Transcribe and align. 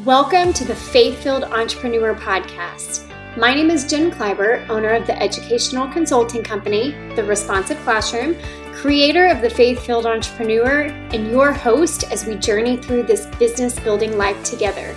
Welcome 0.00 0.54
to 0.54 0.64
the 0.64 0.74
Faith 0.74 1.22
Filled 1.22 1.44
Entrepreneur 1.44 2.14
Podcast. 2.14 3.06
My 3.36 3.52
name 3.52 3.70
is 3.70 3.88
Jen 3.88 4.10
Kleiber, 4.10 4.66
owner 4.70 4.88
of 4.94 5.06
the 5.06 5.22
educational 5.22 5.86
consulting 5.86 6.42
company, 6.42 6.92
The 7.14 7.22
Responsive 7.22 7.78
Classroom, 7.80 8.34
creator 8.72 9.26
of 9.26 9.42
the 9.42 9.50
Faith 9.50 9.84
Filled 9.84 10.06
Entrepreneur, 10.06 10.84
and 10.84 11.30
your 11.30 11.52
host 11.52 12.10
as 12.10 12.24
we 12.24 12.36
journey 12.36 12.78
through 12.78 13.02
this 13.02 13.26
business 13.38 13.78
building 13.78 14.16
life 14.16 14.42
together. 14.42 14.96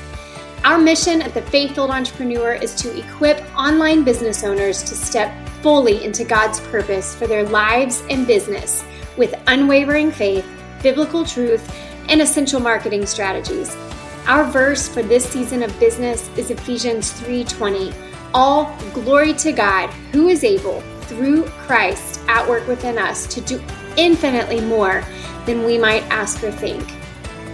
Our 0.64 0.78
mission 0.78 1.22
at 1.22 1.34
the 1.34 1.42
Faith 1.42 1.76
Filled 1.76 1.92
Entrepreneur 1.92 2.54
is 2.54 2.74
to 2.76 2.98
equip 2.98 3.44
online 3.54 4.06
business 4.06 4.46
owners 4.46 4.82
to 4.84 4.96
step 4.96 5.36
fully 5.62 6.06
into 6.06 6.24
God's 6.24 6.62
purpose 6.62 7.14
for 7.14 7.28
their 7.28 7.44
lives 7.44 8.02
and 8.10 8.26
business 8.26 8.86
with 9.18 9.36
unwavering 9.48 10.10
faith, 10.10 10.48
biblical 10.82 11.26
truth, 11.26 11.70
and 12.08 12.22
essential 12.22 12.62
marketing 12.62 13.06
strategies. 13.06 13.76
Our 14.28 14.44
verse 14.44 14.88
for 14.88 15.04
this 15.04 15.24
season 15.24 15.62
of 15.62 15.80
business 15.80 16.32
is 16.36 16.50
Ephesians 16.50 17.12
3:20. 17.12 17.94
All 18.34 18.76
glory 18.92 19.34
to 19.34 19.52
God, 19.52 19.92
who 20.12 20.30
is 20.30 20.44
able 20.44 20.82
through 21.02 21.44
Christ 21.44 22.22
at 22.28 22.48
work 22.50 22.68
within 22.68 22.98
us 22.98 23.28
to 23.28 23.42
do 23.42 23.62
infinitely 23.98 24.62
more 24.62 25.04
than 25.46 25.64
we 25.64 25.78
might 25.78 26.02
ask 26.10 26.44
or 26.44 26.52
think. 26.52 26.84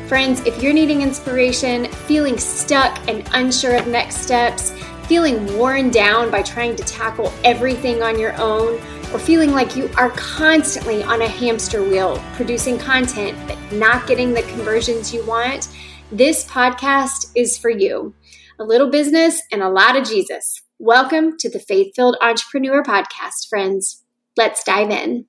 Friends, 0.08 0.42
if 0.46 0.64
you're 0.64 0.72
needing 0.72 1.02
inspiration, 1.02 1.88
feeling 2.08 2.38
stuck 2.38 2.98
and 3.10 3.30
unsure 3.34 3.76
of 3.76 3.88
next 3.88 4.22
steps, 4.22 4.72
feeling 5.10 5.58
worn 5.58 5.90
down 5.90 6.32
by 6.32 6.42
trying 6.42 6.78
to 6.78 6.84
tackle 6.84 7.34
everything 7.44 8.02
on 8.02 8.18
your 8.18 8.34
own, 8.40 8.80
or 9.14 9.20
feeling 9.20 9.52
like 9.52 9.76
you 9.76 9.90
are 9.98 10.12
constantly 10.12 11.04
on 11.04 11.22
a 11.22 11.28
hamster 11.28 11.84
wheel 11.84 12.18
producing 12.38 12.78
content 12.78 13.38
but 13.46 13.58
not 13.74 14.08
getting 14.08 14.34
the 14.34 14.44
conversions 14.44 15.14
you 15.14 15.22
want, 15.26 15.68
this 16.12 16.44
podcast 16.44 17.32
is 17.36 17.58
for 17.58 17.70
you. 17.70 18.14
A 18.60 18.66
little 18.66 18.90
business 18.90 19.42
and 19.50 19.64
a 19.64 19.70
lot 19.70 19.96
of 19.96 20.06
Jesus. 20.06 20.62
Welcome 20.78 21.38
to 21.40 21.50
the 21.50 21.60
Faith 21.60 21.94
Filled 21.96 22.18
Entrepreneur 22.22 22.84
Podcast, 22.84 23.48
friends. 23.50 24.04
Let's 24.36 24.62
dive 24.66 24.90
in. 24.90 25.26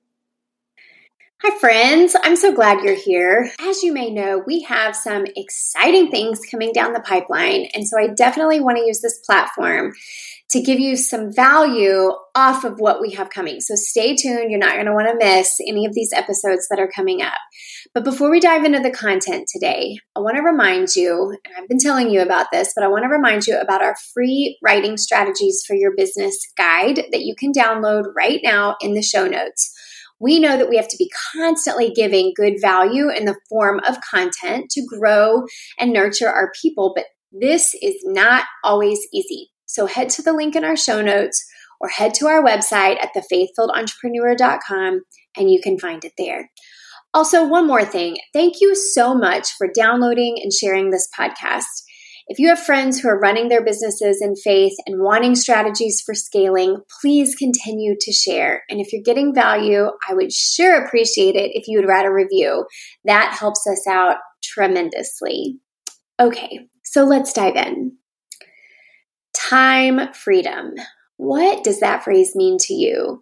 Hi, 1.41 1.57
friends. 1.57 2.17
I'm 2.21 2.35
so 2.35 2.53
glad 2.53 2.83
you're 2.83 2.95
here. 2.95 3.49
As 3.61 3.81
you 3.81 3.93
may 3.93 4.09
know, 4.09 4.43
we 4.45 4.63
have 4.63 4.93
some 4.93 5.25
exciting 5.37 6.11
things 6.11 6.41
coming 6.51 6.73
down 6.73 6.91
the 6.91 6.99
pipeline. 6.99 7.69
And 7.73 7.87
so 7.87 7.97
I 7.97 8.07
definitely 8.07 8.59
want 8.59 8.77
to 8.77 8.85
use 8.85 8.99
this 8.99 9.19
platform 9.19 9.93
to 10.53 10.61
give 10.61 10.79
you 10.79 10.95
some 10.95 11.33
value 11.33 12.11
off 12.35 12.63
of 12.63 12.79
what 12.79 13.01
we 13.01 13.11
have 13.11 13.31
coming. 13.31 13.59
So 13.59 13.73
stay 13.75 14.15
tuned. 14.15 14.51
You're 14.51 14.59
not 14.59 14.73
going 14.73 14.85
to 14.85 14.93
want 14.93 15.07
to 15.07 15.25
miss 15.25 15.57
any 15.67 15.87
of 15.87 15.95
these 15.95 16.13
episodes 16.13 16.67
that 16.69 16.79
are 16.79 16.91
coming 16.95 17.23
up. 17.23 17.33
But 17.95 18.03
before 18.03 18.29
we 18.29 18.39
dive 18.39 18.63
into 18.63 18.79
the 18.79 18.91
content 18.91 19.47
today, 19.51 19.97
I 20.15 20.19
want 20.19 20.37
to 20.37 20.43
remind 20.43 20.95
you, 20.95 21.35
and 21.43 21.55
I've 21.57 21.67
been 21.67 21.79
telling 21.79 22.11
you 22.11 22.21
about 22.21 22.47
this, 22.51 22.71
but 22.75 22.83
I 22.83 22.87
want 22.87 23.03
to 23.03 23.09
remind 23.09 23.47
you 23.47 23.57
about 23.57 23.81
our 23.81 23.95
free 24.13 24.59
writing 24.63 24.95
strategies 24.95 25.63
for 25.65 25.75
your 25.75 25.95
business 25.97 26.37
guide 26.55 26.97
that 27.11 27.21
you 27.21 27.33
can 27.35 27.51
download 27.51 28.03
right 28.15 28.39
now 28.43 28.75
in 28.79 28.93
the 28.93 29.01
show 29.01 29.25
notes. 29.27 29.73
We 30.19 30.39
know 30.39 30.55
that 30.55 30.69
we 30.69 30.77
have 30.77 30.87
to 30.87 30.97
be 30.97 31.11
constantly 31.35 31.89
giving 31.89 32.31
good 32.35 32.61
value 32.61 33.09
in 33.09 33.25
the 33.25 33.39
form 33.49 33.81
of 33.87 33.97
content 34.01 34.69
to 34.69 34.85
grow 34.87 35.45
and 35.79 35.91
nurture 35.91 36.29
our 36.29 36.51
people, 36.61 36.93
but 36.95 37.05
this 37.31 37.73
is 37.81 37.95
not 38.03 38.45
always 38.63 38.99
easy. 39.11 39.49
So 39.73 39.87
head 39.87 40.09
to 40.09 40.21
the 40.21 40.33
link 40.33 40.55
in 40.55 40.63
our 40.63 40.77
show 40.77 41.01
notes 41.01 41.43
or 41.81 41.89
head 41.89 42.13
to 42.15 42.27
our 42.27 42.43
website 42.43 42.97
at 43.03 43.09
thefaithfilledentrepreneur.com 43.15 45.01
and 45.35 45.51
you 45.51 45.59
can 45.61 45.79
find 45.79 46.05
it 46.05 46.13
there. 46.15 46.51
Also, 47.11 47.47
one 47.47 47.65
more 47.65 47.83
thing 47.83 48.17
thank 48.33 48.61
you 48.61 48.75
so 48.75 49.15
much 49.15 49.49
for 49.57 49.67
downloading 49.67 50.37
and 50.43 50.53
sharing 50.53 50.91
this 50.91 51.09
podcast. 51.17 51.63
If 52.27 52.37
you 52.37 52.49
have 52.49 52.59
friends 52.59 52.99
who 52.99 53.09
are 53.09 53.19
running 53.19 53.49
their 53.49 53.65
businesses 53.65 54.21
in 54.21 54.35
faith 54.35 54.73
and 54.85 55.01
wanting 55.01 55.35
strategies 55.35 56.01
for 56.05 56.13
scaling, 56.13 56.77
please 57.01 57.35
continue 57.35 57.95
to 57.99 58.11
share. 58.13 58.63
And 58.69 58.79
if 58.79 58.93
you're 58.93 59.01
getting 59.03 59.33
value, 59.33 59.87
I 60.07 60.13
would 60.13 60.31
sure 60.31 60.85
appreciate 60.85 61.35
it 61.35 61.51
if 61.53 61.67
you 61.67 61.79
would 61.79 61.89
write 61.89 62.05
a 62.05 62.13
review. 62.13 62.65
That 63.05 63.35
helps 63.37 63.65
us 63.67 63.87
out 63.89 64.17
tremendously. 64.43 65.57
Okay, 66.19 66.67
so 66.85 67.03
let's 67.03 67.33
dive 67.33 67.55
in. 67.55 67.97
Time 69.49 70.13
freedom. 70.13 70.73
What 71.17 71.63
does 71.63 71.79
that 71.79 72.03
phrase 72.03 72.35
mean 72.35 72.57
to 72.61 72.73
you? 72.73 73.19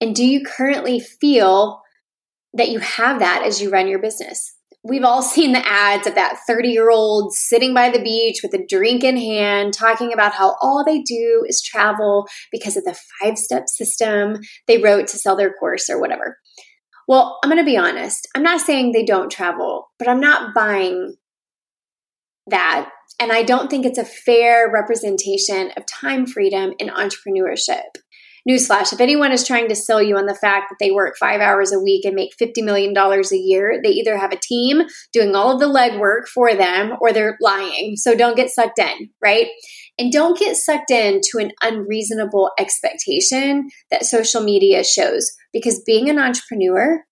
And 0.00 0.14
do 0.14 0.26
you 0.26 0.44
currently 0.44 1.00
feel 1.00 1.82
that 2.54 2.70
you 2.70 2.78
have 2.78 3.18
that 3.18 3.42
as 3.44 3.60
you 3.60 3.68
run 3.68 3.88
your 3.88 3.98
business. 3.98 4.56
We've 4.82 5.04
all 5.04 5.22
seen 5.34 5.52
the 5.52 5.66
ads 5.66 6.06
of 6.06 6.14
that 6.14 6.38
30 6.46 6.68
year 6.68 6.90
old 6.90 7.34
sitting 7.34 7.74
by 7.74 7.90
the 7.90 8.02
beach 8.02 8.40
with 8.42 8.54
a 8.54 8.64
drink 8.66 9.04
in 9.04 9.16
hand, 9.16 9.74
talking 9.74 10.12
about 10.12 10.32
how 10.32 10.56
all 10.62 10.84
they 10.84 11.02
do 11.02 11.44
is 11.46 11.60
travel 11.60 12.26
because 12.50 12.76
of 12.76 12.84
the 12.84 12.98
five 13.20 13.36
step 13.36 13.68
system 13.68 14.38
they 14.66 14.78
wrote 14.78 15.08
to 15.08 15.18
sell 15.18 15.36
their 15.36 15.52
course 15.52 15.90
or 15.90 16.00
whatever. 16.00 16.38
Well, 17.06 17.38
I'm 17.42 17.50
going 17.50 17.62
to 17.62 17.70
be 17.70 17.76
honest. 17.76 18.26
I'm 18.34 18.42
not 18.42 18.62
saying 18.62 18.92
they 18.92 19.04
don't 19.04 19.30
travel, 19.30 19.90
but 19.98 20.08
I'm 20.08 20.20
not 20.20 20.54
buying 20.54 21.16
that. 22.46 22.90
And 23.24 23.32
I 23.32 23.42
don't 23.42 23.70
think 23.70 23.86
it's 23.86 23.96
a 23.96 24.04
fair 24.04 24.70
representation 24.70 25.70
of 25.78 25.86
time 25.86 26.26
freedom 26.26 26.74
in 26.78 26.88
entrepreneurship 26.88 27.96
newsflash 28.46 28.92
if 28.92 29.00
anyone 29.00 29.32
is 29.32 29.46
trying 29.46 29.66
to 29.68 29.74
sell 29.74 30.02
you 30.02 30.18
on 30.18 30.26
the 30.26 30.34
fact 30.34 30.66
that 30.68 30.76
they 30.78 30.90
work 30.90 31.14
five 31.18 31.40
hours 31.40 31.72
a 31.72 31.80
week 31.80 32.04
and 32.04 32.14
make 32.14 32.36
$50 32.36 32.62
million 32.62 32.94
a 32.94 33.34
year, 33.34 33.80
they 33.82 33.88
either 33.92 34.18
have 34.18 34.30
a 34.30 34.38
team 34.38 34.82
doing 35.14 35.34
all 35.34 35.54
of 35.54 35.60
the 35.60 35.66
legwork 35.66 36.26
for 36.28 36.54
them 36.54 36.92
or 37.00 37.14
they're 37.14 37.38
lying. 37.40 37.96
So 37.96 38.14
don't 38.14 38.36
get 38.36 38.50
sucked 38.50 38.78
in, 38.78 39.08
right? 39.22 39.46
And 39.98 40.12
don't 40.12 40.38
get 40.38 40.58
sucked 40.58 40.90
into 40.90 41.38
an 41.38 41.52
unreasonable 41.62 42.50
expectation 42.58 43.70
that 43.90 44.04
social 44.04 44.42
media 44.42 44.84
shows 44.84 45.30
because 45.50 45.82
being 45.86 46.10
an 46.10 46.18
entrepreneur 46.18 47.02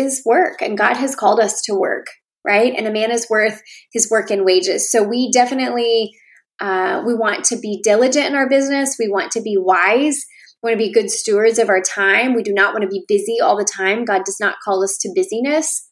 is 0.00 0.22
work 0.26 0.60
and 0.60 0.76
God 0.76 0.96
has 0.96 1.14
called 1.14 1.38
us 1.38 1.62
to 1.62 1.74
work, 1.78 2.06
right? 2.44 2.72
And 2.76 2.86
a 2.86 2.92
man 2.92 3.10
is 3.10 3.28
worth 3.28 3.60
his 3.92 4.10
work 4.10 4.30
and 4.30 4.44
wages. 4.44 4.90
So 4.90 5.02
we 5.02 5.30
definitely 5.30 6.12
uh, 6.60 7.02
we 7.06 7.14
want 7.14 7.44
to 7.46 7.56
be 7.56 7.80
diligent 7.82 8.26
in 8.26 8.34
our 8.34 8.48
business. 8.48 8.96
We 8.98 9.08
want 9.08 9.32
to 9.32 9.40
be 9.40 9.56
wise. 9.56 10.26
We 10.62 10.68
want 10.68 10.78
to 10.80 10.86
be 10.86 10.92
good 10.92 11.10
stewards 11.10 11.58
of 11.58 11.70
our 11.70 11.80
time. 11.80 12.34
We 12.34 12.42
do 12.42 12.52
not 12.52 12.74
want 12.74 12.82
to 12.82 12.88
be 12.88 13.04
busy 13.08 13.40
all 13.40 13.56
the 13.56 13.64
time. 13.64 14.04
God 14.04 14.24
does 14.24 14.38
not 14.38 14.56
call 14.62 14.84
us 14.84 14.98
to 14.98 15.12
busyness, 15.14 15.88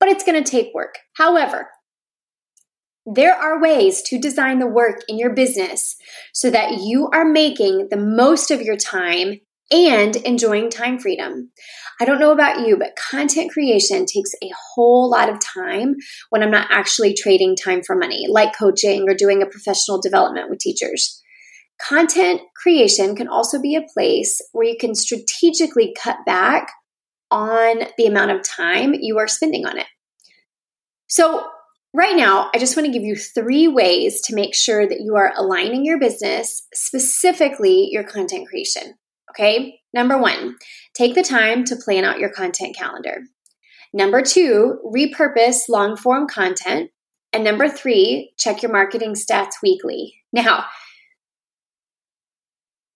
but 0.00 0.08
it's 0.08 0.24
going 0.24 0.42
to 0.42 0.50
take 0.50 0.72
work. 0.72 0.94
However, 1.18 1.68
there 3.04 3.34
are 3.34 3.60
ways 3.60 4.00
to 4.02 4.18
design 4.18 4.60
the 4.60 4.66
work 4.66 5.00
in 5.08 5.18
your 5.18 5.34
business 5.34 5.96
so 6.32 6.50
that 6.50 6.80
you 6.80 7.10
are 7.12 7.24
making 7.24 7.88
the 7.90 7.96
most 7.96 8.50
of 8.50 8.62
your 8.62 8.76
time 8.76 9.40
and 9.72 10.14
enjoying 10.16 10.68
time 10.70 10.98
freedom. 10.98 11.50
I 12.00 12.04
don't 12.04 12.20
know 12.20 12.32
about 12.32 12.66
you, 12.66 12.76
but 12.76 12.96
content 12.96 13.50
creation 13.50 14.04
takes 14.06 14.30
a 14.42 14.50
whole 14.74 15.10
lot 15.10 15.28
of 15.28 15.38
time 15.40 15.94
when 16.30 16.42
I'm 16.42 16.50
not 16.50 16.68
actually 16.70 17.14
trading 17.14 17.56
time 17.56 17.82
for 17.82 17.96
money, 17.96 18.26
like 18.28 18.56
coaching 18.56 19.08
or 19.08 19.14
doing 19.14 19.42
a 19.42 19.46
professional 19.46 20.00
development 20.00 20.50
with 20.50 20.58
teachers. 20.58 21.20
Content 21.80 22.42
creation 22.54 23.16
can 23.16 23.28
also 23.28 23.60
be 23.60 23.74
a 23.74 23.86
place 23.94 24.40
where 24.52 24.66
you 24.66 24.76
can 24.78 24.94
strategically 24.94 25.94
cut 26.00 26.18
back 26.26 26.68
on 27.30 27.84
the 27.96 28.06
amount 28.06 28.30
of 28.30 28.42
time 28.42 28.94
you 28.94 29.18
are 29.18 29.26
spending 29.26 29.66
on 29.66 29.78
it. 29.78 29.86
So, 31.08 31.44
right 31.94 32.14
now, 32.14 32.50
I 32.54 32.58
just 32.58 32.76
want 32.76 32.86
to 32.86 32.92
give 32.92 33.02
you 33.02 33.16
three 33.16 33.68
ways 33.68 34.20
to 34.22 34.34
make 34.34 34.54
sure 34.54 34.86
that 34.86 35.00
you 35.00 35.16
are 35.16 35.32
aligning 35.36 35.84
your 35.84 35.98
business, 35.98 36.62
specifically 36.74 37.88
your 37.90 38.04
content 38.04 38.48
creation. 38.48 38.94
Okay, 39.32 39.80
number 39.94 40.18
one, 40.18 40.56
take 40.94 41.14
the 41.14 41.22
time 41.22 41.64
to 41.64 41.76
plan 41.76 42.04
out 42.04 42.18
your 42.18 42.28
content 42.30 42.76
calendar. 42.76 43.22
Number 43.94 44.20
two, 44.20 44.78
repurpose 44.84 45.68
long 45.70 45.96
form 45.96 46.26
content. 46.28 46.90
And 47.32 47.42
number 47.42 47.66
three, 47.66 48.34
check 48.38 48.62
your 48.62 48.72
marketing 48.72 49.14
stats 49.14 49.54
weekly. 49.62 50.14
Now, 50.34 50.66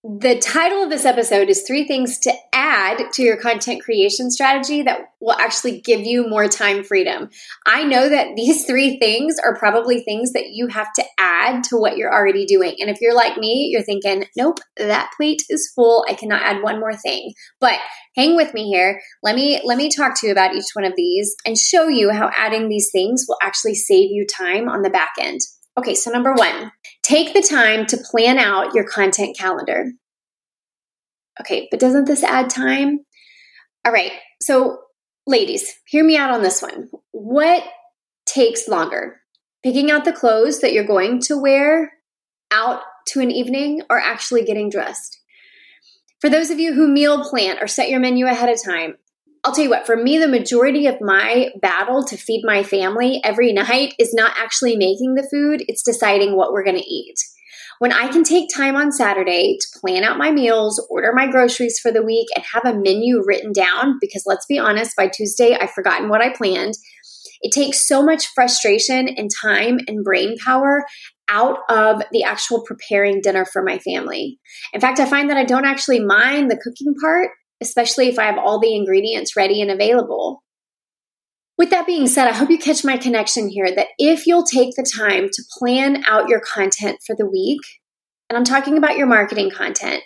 the 0.09 0.39
title 0.39 0.83
of 0.83 0.89
this 0.89 1.03
episode 1.03 1.49
is 1.49 1.63
Three 1.63 1.85
Things 1.85 2.17
to 2.19 2.33
Add 2.53 3.11
to 3.11 3.23
Your 3.23 3.35
Content 3.35 3.83
Creation 3.83 4.31
Strategy 4.31 4.83
that 4.83 5.01
will 5.19 5.33
actually 5.33 5.81
give 5.81 5.99
you 5.99 6.29
more 6.29 6.47
time 6.47 6.85
freedom. 6.85 7.29
I 7.65 7.83
know 7.83 8.07
that 8.07 8.37
these 8.37 8.63
three 8.63 8.97
things 8.99 9.35
are 9.43 9.57
probably 9.57 9.99
things 9.99 10.31
that 10.31 10.51
you 10.51 10.67
have 10.67 10.93
to 10.93 11.03
add 11.19 11.65
to 11.65 11.75
what 11.75 11.97
you're 11.97 12.13
already 12.13 12.45
doing. 12.45 12.75
And 12.79 12.89
if 12.89 13.01
you're 13.01 13.15
like 13.15 13.37
me, 13.37 13.67
you're 13.69 13.83
thinking, 13.83 14.23
nope, 14.37 14.59
that 14.77 15.11
plate 15.17 15.43
is 15.49 15.73
full. 15.75 16.05
I 16.07 16.13
cannot 16.13 16.41
add 16.41 16.63
one 16.63 16.79
more 16.79 16.95
thing. 16.95 17.33
But 17.59 17.77
hang 18.15 18.37
with 18.37 18.53
me 18.53 18.71
here. 18.71 19.01
Let 19.23 19.35
me 19.35 19.59
let 19.65 19.77
me 19.77 19.89
talk 19.89 20.17
to 20.21 20.27
you 20.27 20.31
about 20.31 20.55
each 20.55 20.71
one 20.71 20.85
of 20.85 20.93
these 20.95 21.35
and 21.45 21.57
show 21.57 21.89
you 21.89 22.11
how 22.11 22.31
adding 22.37 22.69
these 22.69 22.91
things 22.93 23.25
will 23.27 23.39
actually 23.43 23.75
save 23.75 24.09
you 24.11 24.25
time 24.25 24.69
on 24.69 24.83
the 24.83 24.89
back 24.89 25.11
end. 25.19 25.41
Okay, 25.77 25.95
so 25.95 26.11
number 26.11 26.33
one, 26.33 26.71
take 27.03 27.33
the 27.33 27.41
time 27.41 27.85
to 27.87 27.97
plan 27.97 28.39
out 28.39 28.73
your 28.73 28.83
content 28.83 29.37
calendar. 29.37 29.91
Okay, 31.39 31.67
but 31.69 31.79
doesn't 31.79 32.05
this 32.05 32.23
add 32.23 32.49
time? 32.49 33.01
All 33.85 33.91
right, 33.91 34.11
so 34.41 34.79
ladies, 35.27 35.75
hear 35.85 36.03
me 36.03 36.17
out 36.17 36.31
on 36.31 36.41
this 36.41 36.61
one. 36.61 36.89
What 37.11 37.63
takes 38.25 38.67
longer? 38.67 39.21
picking 39.67 39.91
out 39.91 40.05
the 40.05 40.13
clothes 40.13 40.61
that 40.61 40.71
you're 40.71 40.85
going 40.85 41.19
to 41.19 41.37
wear 41.37 41.91
out 42.51 42.81
to 43.05 43.19
an 43.19 43.31
evening, 43.31 43.81
or 43.89 43.99
actually 43.99 44.43
getting 44.43 44.69
dressed. 44.69 45.19
For 46.21 46.29
those 46.29 46.49
of 46.49 46.59
you 46.59 46.73
who 46.73 46.87
meal 46.87 47.29
plan 47.29 47.57
or 47.61 47.67
set 47.67 47.89
your 47.89 47.99
menu 47.99 48.27
ahead 48.27 48.49
of 48.49 48.63
time, 48.63 48.95
I'll 49.43 49.53
tell 49.53 49.63
you 49.63 49.69
what, 49.69 49.85
for 49.85 49.95
me, 49.95 50.17
the 50.17 50.27
majority 50.27 50.87
of 50.87 50.99
my 50.99 51.51
battle 51.61 52.03
to 52.05 52.17
feed 52.17 52.43
my 52.45 52.63
family 52.63 53.21
every 53.23 53.53
night 53.53 53.93
is 53.97 54.13
not 54.13 54.33
actually 54.37 54.75
making 54.75 55.15
the 55.15 55.27
food, 55.31 55.63
it's 55.67 55.83
deciding 55.83 56.35
what 56.35 56.51
we're 56.51 56.63
going 56.63 56.77
to 56.77 56.89
eat. 56.89 57.15
When 57.79 57.93
I 57.93 58.07
can 58.07 58.23
take 58.23 58.49
time 58.53 58.75
on 58.75 58.91
Saturday 58.91 59.57
to 59.59 59.79
plan 59.79 60.03
out 60.03 60.17
my 60.17 60.31
meals, 60.31 60.83
order 60.89 61.13
my 61.13 61.27
groceries 61.27 61.79
for 61.79 61.91
the 61.91 62.03
week, 62.03 62.27
and 62.35 62.43
have 62.53 62.65
a 62.65 62.77
menu 62.77 63.21
written 63.23 63.51
down, 63.53 63.97
because 64.01 64.23
let's 64.25 64.47
be 64.47 64.57
honest, 64.57 64.95
by 64.95 65.07
Tuesday, 65.07 65.55
I've 65.55 65.71
forgotten 65.71 66.09
what 66.09 66.21
I 66.21 66.33
planned. 66.33 66.73
It 67.41 67.53
takes 67.53 67.87
so 67.87 68.03
much 68.03 68.27
frustration 68.33 69.07
and 69.07 69.29
time 69.41 69.79
and 69.87 70.03
brain 70.03 70.37
power 70.43 70.85
out 71.29 71.59
of 71.69 72.01
the 72.11 72.23
actual 72.23 72.63
preparing 72.63 73.21
dinner 73.21 73.45
for 73.45 73.61
my 73.61 73.77
family. 73.77 74.39
In 74.73 74.81
fact, 74.81 74.99
I 74.99 75.05
find 75.05 75.29
that 75.29 75.37
I 75.37 75.43
don't 75.43 75.65
actually 75.65 75.99
mind 75.99 76.49
the 76.49 76.57
cooking 76.57 76.95
part, 76.99 77.29
especially 77.61 78.07
if 78.07 78.19
I 78.19 78.25
have 78.25 78.37
all 78.37 78.59
the 78.59 78.75
ingredients 78.75 79.35
ready 79.35 79.61
and 79.61 79.71
available. 79.71 80.43
With 81.57 81.71
that 81.71 81.87
being 81.87 82.07
said, 82.07 82.27
I 82.27 82.33
hope 82.33 82.51
you 82.51 82.59
catch 82.59 82.83
my 82.83 82.97
connection 82.97 83.49
here 83.49 83.73
that 83.75 83.87
if 83.97 84.27
you'll 84.27 84.43
take 84.43 84.75
the 84.75 84.89
time 84.95 85.29
to 85.31 85.43
plan 85.57 86.03
out 86.07 86.29
your 86.29 86.39
content 86.39 86.99
for 87.05 87.15
the 87.15 87.25
week, 87.25 87.61
and 88.29 88.37
I'm 88.37 88.43
talking 88.43 88.77
about 88.77 88.97
your 88.97 89.07
marketing 89.07 89.49
content, 89.49 90.03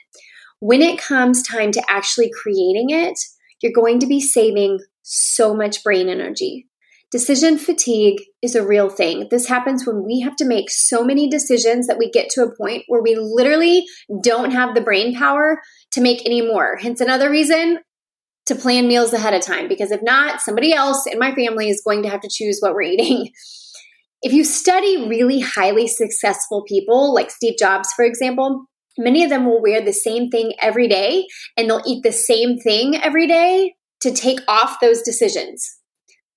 when 0.60 0.82
it 0.82 1.02
comes 1.02 1.44
time 1.44 1.72
to 1.72 1.84
actually 1.90 2.32
creating 2.42 2.92
it, 2.92 3.20
you're 3.62 3.74
going 3.74 4.00
to 4.00 4.08
be 4.08 4.22
saving 4.22 4.80
so 5.02 5.54
much 5.54 5.84
brain 5.84 6.08
energy. 6.08 6.68
Decision 7.12 7.58
fatigue 7.58 8.22
is 8.42 8.56
a 8.56 8.66
real 8.66 8.90
thing. 8.90 9.28
This 9.30 9.48
happens 9.48 9.86
when 9.86 10.06
we 10.06 10.22
have 10.22 10.38
to 10.38 10.46
make 10.46 10.70
so 10.70 11.04
many 11.04 11.30
decisions 11.30 11.88
that 11.88 11.98
we 11.98 12.10
get 12.10 12.30
to 12.30 12.44
a 12.44 12.56
point 12.56 12.84
where 12.88 13.02
we 13.02 13.16
literally 13.16 13.86
don't 14.24 14.52
have 14.52 14.74
the 14.74 14.82
brain 14.82 15.14
power 15.14 15.62
to 15.92 16.02
make 16.02 16.26
any 16.26 16.42
more. 16.42 16.78
Hence, 16.78 17.02
another 17.02 17.30
reason 17.30 17.80
to 18.48 18.56
plan 18.56 18.88
meals 18.88 19.14
ahead 19.14 19.34
of 19.34 19.42
time 19.42 19.68
because 19.68 19.92
if 19.92 20.02
not, 20.02 20.42
somebody 20.42 20.74
else 20.74 21.06
in 21.06 21.20
my 21.20 21.34
family 21.34 21.70
is 21.70 21.82
going 21.86 22.04
to 22.04 22.10
have 22.10 22.22
to 22.22 22.30
choose 22.32 22.60
what 22.60 22.74
we're 22.74 22.82
eating. 22.94 23.30
If 24.22 24.34
you 24.34 24.44
study 24.44 25.08
really 25.08 25.40
highly 25.40 25.88
successful 25.88 26.64
people, 26.68 27.14
like 27.14 27.32
Steve 27.32 27.56
Jobs, 27.58 27.90
for 27.96 28.06
example, 28.06 28.66
many 28.98 29.24
of 29.24 29.30
them 29.30 29.46
will 29.46 29.62
wear 29.62 29.84
the 29.84 29.94
same 29.94 30.30
thing 30.30 30.54
every 30.62 30.88
day 30.88 31.26
and 31.58 31.70
they'll 31.70 31.82
eat 31.88 32.04
the 32.04 32.12
same 32.12 32.60
thing 32.60 32.96
every 32.96 33.28
day 33.28 33.74
to 34.02 34.12
take 34.12 34.40
off 34.48 34.80
those 34.80 35.02
decisions. 35.02 35.78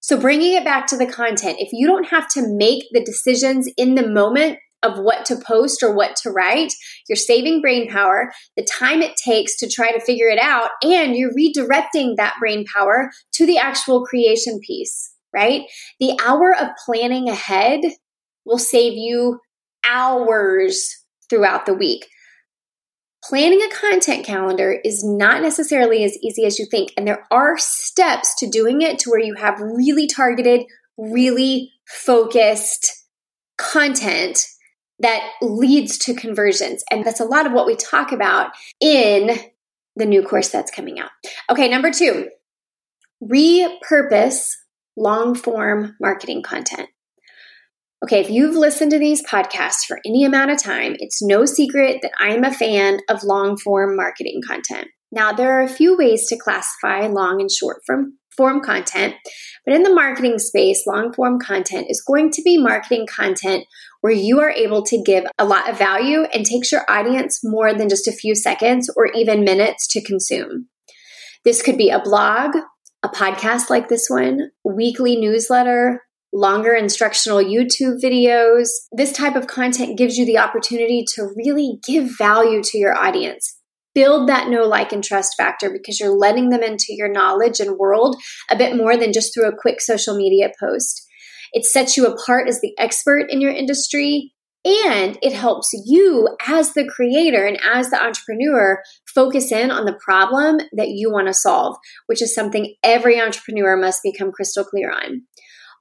So, 0.01 0.21
bringing 0.21 0.55
it 0.55 0.65
back 0.65 0.87
to 0.89 0.99
the 0.99 1.07
content, 1.07 1.57
if 1.61 1.71
you 1.73 1.87
don't 1.87 2.09
have 2.09 2.29
to 2.29 2.47
make 2.47 2.85
the 2.93 3.03
decisions 3.03 3.71
in 3.79 3.95
the 3.95 4.07
moment 4.07 4.59
of 4.85 4.99
what 4.99 5.25
to 5.27 5.37
post 5.37 5.83
or 5.83 5.95
what 5.95 6.15
to 6.17 6.31
write, 6.31 6.73
you're 7.09 7.17
saving 7.17 7.61
brain 7.61 7.89
power, 7.89 8.33
the 8.57 8.65
time 8.65 9.03
it 9.03 9.17
takes 9.17 9.57
to 9.57 9.69
try 9.69 9.91
to 9.91 10.01
figure 10.01 10.29
it 10.29 10.39
out, 10.39 10.71
and 10.83 11.17
you're 11.17 11.33
redirecting 11.33 12.17
that 12.17 12.37
brain 12.39 12.65
power 12.73 13.11
to 13.33 13.47
the 13.47 13.59
actual 13.59 14.05
creation 14.05 14.61
piece, 14.61 15.13
right? 15.35 15.63
The 15.99 16.19
hour 16.25 16.55
of 16.55 16.69
planning 16.85 17.29
ahead 17.29 17.81
will 18.45 18.59
save 18.59 18.93
you 18.93 19.41
hours 19.89 20.95
throughout 21.29 21.67
the 21.67 21.75
week. 21.75 22.07
Planning 23.25 23.63
a 23.63 23.75
content 23.75 24.27
calendar 24.27 24.79
is 24.85 25.03
not 25.03 25.41
necessarily 25.41 26.05
as 26.05 26.17
easy 26.23 26.45
as 26.45 26.59
you 26.59 26.67
think, 26.71 26.93
and 26.97 27.09
there 27.09 27.27
are 27.31 27.57
steps 27.57 28.35
to 28.41 28.51
doing 28.51 28.83
it 28.83 28.99
to 28.99 29.11
where 29.11 29.21
you 29.21 29.35
have 29.35 29.59
really 29.61 30.07
targeted, 30.07 30.65
really 30.99 31.73
focused 31.87 32.93
content 33.57 34.45
that 35.01 35.33
leads 35.43 35.99
to 35.99 36.15
conversions. 36.15 36.85
And 36.91 37.05
that's 37.05 37.21
a 37.21 37.25
lot 37.25 37.47
of 37.47 37.53
what 37.53 37.67
we 37.67 37.77
talk 37.77 38.13
about 38.13 38.53
in 38.81 39.39
the 39.97 40.07
new 40.07 40.23
course 40.23 40.49
that's 40.49 40.71
coming 40.71 40.99
out. 40.99 41.11
Okay, 41.51 41.69
number 41.69 41.91
two, 41.91 42.29
repurpose 43.23 44.51
long 44.97 45.35
form 45.35 45.97
marketing 46.01 46.43
content. 46.43 46.89
Okay, 48.05 48.21
if 48.21 48.29
you've 48.29 48.55
listened 48.55 48.91
to 48.91 48.99
these 48.99 49.25
podcasts 49.25 49.87
for 49.87 49.99
any 50.05 50.25
amount 50.25 50.51
of 50.51 50.63
time, 50.63 50.95
it's 50.99 51.23
no 51.23 51.47
secret 51.47 52.01
that 52.03 52.13
I'm 52.21 52.45
a 52.45 52.53
fan 52.53 53.01
of 53.09 53.25
long 53.25 53.57
form 53.57 53.97
marketing 53.97 54.43
content. 54.47 54.89
Now, 55.11 55.33
there 55.33 55.59
are 55.59 55.63
a 55.63 55.69
few 55.69 55.97
ways 55.97 56.27
to 56.27 56.37
classify 56.37 57.07
long 57.07 57.41
and 57.41 57.51
short 57.51 57.79
form, 57.87 58.19
form 58.37 58.61
content, 58.61 59.15
but 59.65 59.75
in 59.75 59.83
the 59.83 59.95
marketing 59.95 60.39
space, 60.39 60.87
long 60.87 61.13
form 61.13 61.39
content 61.39 61.87
is 61.89 62.03
going 62.03 62.31
to 62.33 62.43
be 62.43 62.59
marketing 62.59 63.07
content 63.07 63.65
where 64.01 64.13
you 64.13 64.41
are 64.41 64.51
able 64.51 64.83
to 64.83 65.03
give 65.03 65.25
a 65.39 65.45
lot 65.45 65.69
of 65.69 65.79
value 65.79 66.25
and 66.35 66.45
takes 66.45 66.71
your 66.71 66.85
audience 66.89 67.41
more 67.43 67.73
than 67.73 67.89
just 67.89 68.07
a 68.07 68.13
few 68.13 68.35
seconds 68.35 68.91
or 68.97 69.07
even 69.07 69.45
minutes 69.45 69.87
to 69.89 70.03
consume. 70.03 70.69
This 71.45 71.63
could 71.63 71.79
be 71.79 71.91
a 71.91 72.01
blog, 72.01 72.57
a 73.03 73.09
podcast 73.09 73.71
like 73.71 73.89
this 73.89 74.09
one, 74.09 74.51
weekly 74.65 75.17
newsletter, 75.17 76.03
longer 76.33 76.75
instructional 76.75 77.39
YouTube 77.39 78.03
videos. 78.03 78.69
This 78.93 79.13
type 79.13 79.37
of 79.37 79.47
content 79.47 79.97
gives 79.97 80.19
you 80.19 80.27
the 80.27 80.39
opportunity 80.39 81.05
to 81.15 81.33
really 81.37 81.79
give 81.87 82.17
value 82.19 82.63
to 82.63 82.79
your 82.79 82.95
audience. 82.95 83.59
Build 83.95 84.29
that 84.29 84.49
know, 84.49 84.65
like, 84.65 84.93
and 84.93 85.05
trust 85.05 85.35
factor 85.37 85.71
because 85.71 86.01
you're 86.01 86.17
letting 86.17 86.51
them 86.51 86.63
into 86.63 86.87
your 86.89 87.11
knowledge 87.11 87.61
and 87.61 87.79
world 87.79 88.17
a 88.51 88.57
bit 88.57 88.77
more 88.77 88.97
than 88.97 89.13
just 89.13 89.33
through 89.33 89.49
a 89.49 89.57
quick 89.57 89.81
social 89.81 90.17
media 90.17 90.51
post. 90.61 91.07
It 91.53 91.65
sets 91.65 91.97
you 91.97 92.07
apart 92.07 92.49
as 92.49 92.61
the 92.61 92.75
expert 92.79 93.27
in 93.31 93.41
your 93.41 93.53
industry 93.53 94.33
and 94.65 95.19
it 95.23 95.33
helps 95.33 95.73
you 95.85 96.29
as 96.47 96.73
the 96.73 96.89
creator 96.89 97.45
and 97.45 97.59
as 97.63 97.91
the 97.91 98.03
entrepreneur 98.03 98.83
focus 99.15 99.53
in 99.53 99.71
on 99.71 99.85
the 99.85 99.99
problem 100.03 100.59
that 100.73 100.89
you 100.89 101.13
want 101.13 101.27
to 101.27 101.35
solve, 101.35 101.77
which 102.07 102.23
is 102.23 102.35
something 102.35 102.75
every 102.83 103.21
entrepreneur 103.21 103.77
must 103.77 104.03
become 104.03 104.33
crystal 104.33 104.65
clear 104.65 104.91
on. 104.91 105.23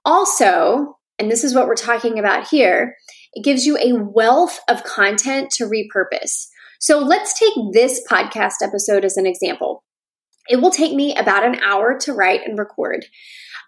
Also, 0.04 0.98
and 1.18 1.32
this 1.32 1.46
is 1.46 1.56
what 1.56 1.68
we're 1.68 1.76
talking 1.76 2.20
about 2.20 2.48
here, 2.50 2.96
it 3.34 3.44
gives 3.44 3.66
you 3.66 3.78
a 3.78 3.94
wealth 3.94 4.60
of 4.68 4.84
content 4.84 5.50
to 5.52 5.66
repurpose. 5.66 6.48
So 6.84 7.00
let's 7.00 7.40
take 7.40 7.54
this 7.72 8.06
podcast 8.12 8.56
episode 8.62 9.06
as 9.06 9.16
an 9.16 9.26
example. 9.26 9.86
It 10.50 10.58
will 10.58 10.70
take 10.70 10.94
me 10.94 11.16
about 11.16 11.46
an 11.46 11.62
hour 11.64 11.98
to 12.00 12.12
write 12.12 12.42
and 12.46 12.60
record. 12.60 13.06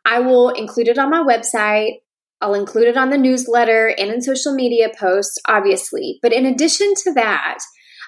I 0.04 0.20
will 0.20 0.50
include 0.50 0.90
it 0.90 0.98
on 0.98 1.12
my 1.12 1.24
website. 1.24 2.00
I'll 2.42 2.56
include 2.56 2.90
it 2.90 2.98
on 2.98 3.12
the 3.12 3.18
newsletter 3.18 3.88
and 3.98 4.12
in 4.12 4.22
social 4.22 4.54
media 4.54 4.90
posts, 5.00 5.38
obviously. 5.48 6.19
But 6.22 6.34
in 6.34 6.45
addition 6.45 6.94
to 7.04 7.14
that, 7.14 7.60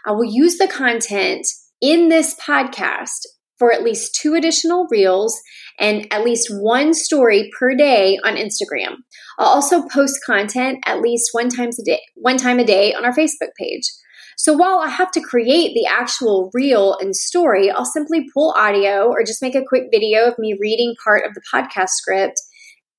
I 0.05 0.11
will 0.11 0.25
use 0.25 0.57
the 0.57 0.67
content 0.67 1.47
in 1.79 2.09
this 2.09 2.35
podcast 2.35 3.27
for 3.57 3.71
at 3.71 3.83
least 3.83 4.13
two 4.13 4.35
additional 4.35 4.89
reels 4.91 5.39
and 5.79 6.05
at 6.11 6.25
least 6.25 6.49
one 6.51 6.93
story 6.93 7.49
per 7.57 7.73
day 7.75 8.19
on 8.25 8.35
Instagram. 8.35 8.97
I'll 9.39 9.47
also 9.47 9.87
post 9.87 10.19
content 10.25 10.79
at 10.85 10.99
least 10.99 11.29
one 11.31 11.47
times 11.47 11.79
a 11.79 11.85
day, 11.85 12.01
one 12.15 12.35
time 12.35 12.59
a 12.59 12.65
day 12.65 12.93
on 12.93 13.05
our 13.05 13.15
Facebook 13.15 13.51
page. 13.57 13.83
So 14.37 14.53
while 14.53 14.79
I 14.79 14.89
have 14.89 15.11
to 15.11 15.19
create 15.19 15.73
the 15.73 15.87
actual 15.87 16.51
reel 16.53 16.95
and 17.01 17.15
story, 17.15 17.71
I'll 17.71 17.85
simply 17.85 18.29
pull 18.31 18.53
audio 18.55 19.07
or 19.07 19.23
just 19.23 19.41
make 19.41 19.55
a 19.55 19.65
quick 19.67 19.85
video 19.91 20.27
of 20.27 20.37
me 20.37 20.55
reading 20.61 20.93
part 21.03 21.25
of 21.25 21.33
the 21.33 21.41
podcast 21.51 21.89
script 21.89 22.39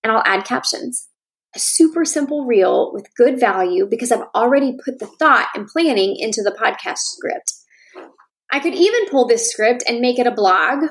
and 0.02 0.12
I'll 0.12 0.24
add 0.26 0.44
captions. 0.44 1.06
A 1.54 1.60
super 1.60 2.04
simple 2.04 2.44
reel 2.44 2.92
with 2.92 3.14
good 3.16 3.38
value 3.38 3.86
because 3.86 4.10
I've 4.10 4.26
already 4.34 4.76
put 4.84 4.98
the 4.98 5.06
thought 5.06 5.46
and 5.54 5.68
planning 5.68 6.16
into 6.18 6.42
the 6.42 6.50
podcast 6.50 6.98
script. 6.98 7.54
I 8.52 8.58
could 8.58 8.74
even 8.74 9.06
pull 9.08 9.28
this 9.28 9.50
script 9.50 9.84
and 9.88 10.00
make 10.00 10.18
it 10.18 10.26
a 10.26 10.32
blog 10.32 10.86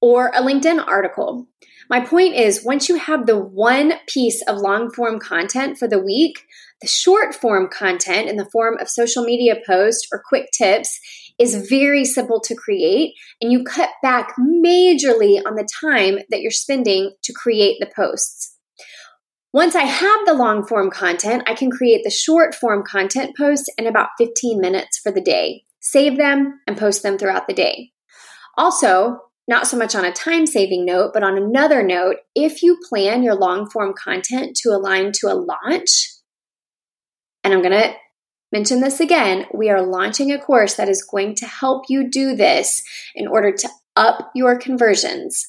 or 0.00 0.28
a 0.28 0.40
LinkedIn 0.40 0.86
article. 0.86 1.46
My 1.90 2.00
point 2.00 2.34
is, 2.34 2.64
once 2.64 2.88
you 2.88 2.96
have 2.96 3.26
the 3.26 3.38
one 3.38 3.92
piece 4.06 4.42
of 4.48 4.56
long 4.56 4.90
form 4.90 5.18
content 5.18 5.76
for 5.76 5.86
the 5.86 5.98
week, 5.98 6.46
the 6.80 6.88
short 6.88 7.34
form 7.34 7.68
content 7.68 8.28
in 8.28 8.36
the 8.36 8.48
form 8.50 8.78
of 8.80 8.88
social 8.88 9.24
media 9.24 9.56
posts 9.66 10.06
or 10.12 10.22
quick 10.26 10.50
tips 10.52 10.98
is 11.38 11.68
very 11.68 12.04
simple 12.04 12.40
to 12.40 12.54
create, 12.54 13.14
and 13.40 13.50
you 13.50 13.64
cut 13.64 13.90
back 14.02 14.34
majorly 14.38 15.40
on 15.46 15.54
the 15.54 15.68
time 15.80 16.18
that 16.30 16.40
you're 16.40 16.50
spending 16.50 17.12
to 17.22 17.32
create 17.32 17.76
the 17.80 17.90
posts. 17.94 18.56
Once 19.52 19.74
I 19.74 19.82
have 19.82 20.26
the 20.26 20.34
long 20.34 20.64
form 20.64 20.90
content, 20.90 21.42
I 21.46 21.54
can 21.54 21.70
create 21.70 22.02
the 22.04 22.10
short 22.10 22.54
form 22.54 22.84
content 22.84 23.36
posts 23.36 23.68
in 23.76 23.86
about 23.86 24.10
15 24.18 24.60
minutes 24.60 24.98
for 24.98 25.10
the 25.10 25.20
day 25.20 25.64
save 25.80 26.16
them, 26.16 26.60
and 26.66 26.76
post 26.76 27.02
them 27.02 27.18
throughout 27.18 27.48
the 27.48 27.54
day. 27.54 27.90
Also, 28.56 29.18
not 29.48 29.66
so 29.66 29.76
much 29.76 29.94
on 29.94 30.04
a 30.04 30.12
time 30.12 30.46
saving 30.46 30.84
note, 30.84 31.10
but 31.12 31.22
on 31.22 31.36
another 31.36 31.82
note, 31.82 32.16
if 32.34 32.62
you 32.62 32.78
plan 32.88 33.22
your 33.22 33.34
long 33.34 33.68
form 33.68 33.94
content 33.94 34.56
to 34.56 34.70
align 34.70 35.10
to 35.12 35.26
a 35.26 35.34
launch, 35.34 36.08
and 37.50 37.56
I'm 37.56 37.68
going 37.68 37.82
to 37.82 37.94
mention 38.52 38.80
this 38.80 39.00
again, 39.00 39.46
we 39.52 39.70
are 39.70 39.82
launching 39.82 40.30
a 40.30 40.38
course 40.38 40.74
that 40.74 40.88
is 40.88 41.02
going 41.02 41.34
to 41.36 41.46
help 41.46 41.84
you 41.88 42.08
do 42.08 42.36
this 42.36 42.82
in 43.14 43.26
order 43.26 43.50
to 43.52 43.68
up 43.96 44.30
your 44.34 44.56
conversions. 44.56 45.48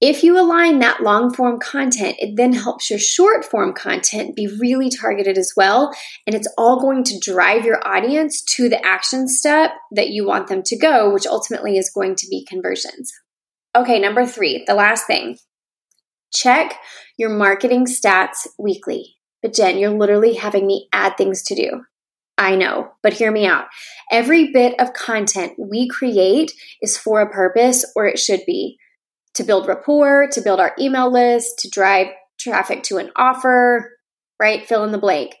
If 0.00 0.22
you 0.22 0.38
align 0.38 0.80
that 0.80 1.02
long 1.02 1.32
form 1.32 1.58
content, 1.58 2.16
it 2.18 2.36
then 2.36 2.52
helps 2.52 2.90
your 2.90 2.98
short 2.98 3.44
form 3.44 3.72
content 3.72 4.36
be 4.36 4.46
really 4.60 4.90
targeted 4.90 5.38
as 5.38 5.52
well. 5.56 5.94
And 6.26 6.34
it's 6.34 6.52
all 6.58 6.80
going 6.80 7.04
to 7.04 7.18
drive 7.18 7.64
your 7.64 7.80
audience 7.86 8.42
to 8.56 8.68
the 8.68 8.84
action 8.84 9.26
step 9.26 9.70
that 9.92 10.10
you 10.10 10.26
want 10.26 10.48
them 10.48 10.62
to 10.64 10.76
go, 10.76 11.12
which 11.14 11.26
ultimately 11.26 11.78
is 11.78 11.90
going 11.94 12.16
to 12.16 12.26
be 12.28 12.44
conversions. 12.44 13.10
Okay, 13.74 13.98
number 13.98 14.26
three, 14.26 14.64
the 14.66 14.74
last 14.74 15.06
thing 15.06 15.38
check 16.32 16.78
your 17.16 17.30
marketing 17.30 17.86
stats 17.86 18.46
weekly. 18.58 19.15
But 19.42 19.54
Jen, 19.54 19.78
you're 19.78 19.90
literally 19.90 20.34
having 20.34 20.66
me 20.66 20.88
add 20.92 21.16
things 21.16 21.42
to 21.44 21.54
do. 21.54 21.82
I 22.38 22.54
know, 22.54 22.90
but 23.02 23.14
hear 23.14 23.32
me 23.32 23.46
out. 23.46 23.66
Every 24.10 24.52
bit 24.52 24.78
of 24.80 24.92
content 24.92 25.54
we 25.58 25.88
create 25.88 26.52
is 26.82 26.98
for 26.98 27.20
a 27.20 27.30
purpose, 27.30 27.84
or 27.96 28.06
it 28.06 28.18
should 28.18 28.40
be 28.46 28.78
to 29.34 29.44
build 29.44 29.68
rapport, 29.68 30.28
to 30.32 30.40
build 30.40 30.60
our 30.60 30.74
email 30.78 31.10
list, 31.10 31.58
to 31.60 31.70
drive 31.70 32.08
traffic 32.38 32.82
to 32.84 32.98
an 32.98 33.10
offer, 33.16 33.98
right? 34.40 34.66
Fill 34.66 34.84
in 34.84 34.92
the 34.92 34.98
blank. 34.98 35.34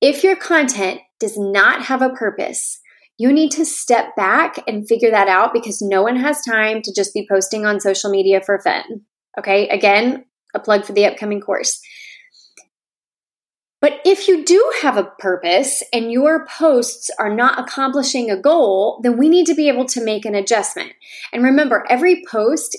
If 0.00 0.22
your 0.22 0.36
content 0.36 1.00
does 1.18 1.36
not 1.36 1.84
have 1.86 2.02
a 2.02 2.10
purpose, 2.10 2.80
you 3.18 3.32
need 3.32 3.50
to 3.52 3.64
step 3.64 4.14
back 4.16 4.62
and 4.68 4.86
figure 4.86 5.10
that 5.10 5.26
out 5.26 5.52
because 5.52 5.82
no 5.82 6.02
one 6.02 6.16
has 6.16 6.40
time 6.42 6.82
to 6.82 6.94
just 6.94 7.12
be 7.12 7.26
posting 7.28 7.66
on 7.66 7.80
social 7.80 8.10
media 8.10 8.40
for 8.40 8.60
fun. 8.60 9.02
Okay, 9.36 9.68
again, 9.68 10.24
a 10.54 10.60
plug 10.60 10.84
for 10.84 10.92
the 10.92 11.06
upcoming 11.06 11.40
course. 11.40 11.80
If 14.18 14.26
you 14.26 14.44
do 14.44 14.72
have 14.82 14.96
a 14.96 15.12
purpose 15.20 15.80
and 15.92 16.10
your 16.10 16.44
posts 16.46 17.08
are 17.20 17.32
not 17.32 17.56
accomplishing 17.56 18.32
a 18.32 18.36
goal, 18.36 18.98
then 19.04 19.16
we 19.16 19.28
need 19.28 19.46
to 19.46 19.54
be 19.54 19.68
able 19.68 19.84
to 19.86 20.04
make 20.04 20.24
an 20.24 20.34
adjustment. 20.34 20.90
And 21.32 21.44
remember, 21.44 21.84
every 21.88 22.24
post 22.28 22.76